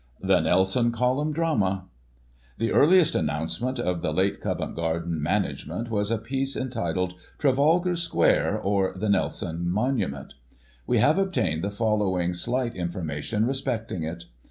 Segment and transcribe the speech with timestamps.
[0.19, 1.85] THE NELSON COLUMN DRAMA.
[2.57, 7.95] The earliest announcement of the late Covent Garden man agement, was a piece entitled' Trafalgar
[7.95, 10.33] Square, or the Nelson Monument*
[10.87, 14.23] We have obtained the following slight information respecting it.